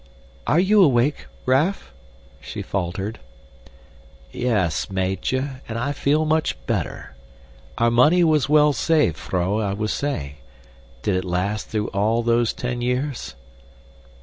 "Are 0.47 0.59
you 0.59 0.81
awake, 0.81 1.27
Raff?" 1.45 1.93
she 2.39 2.63
faltered. 2.63 3.19
"Yes, 4.31 4.89
Meitje, 4.89 5.61
and 5.69 5.77
I 5.77 5.91
feel 5.91 6.25
much 6.25 6.57
better. 6.65 7.15
Our 7.77 7.91
money 7.91 8.23
was 8.23 8.49
well 8.49 8.73
saved, 8.73 9.17
vrouw, 9.17 9.59
I 9.61 9.73
was 9.73 9.93
saying. 9.93 10.37
Did 11.03 11.17
it 11.17 11.23
last 11.25 11.67
through 11.67 11.89
all 11.89 12.23
those 12.23 12.51
ten 12.51 12.81
years?" 12.81 13.35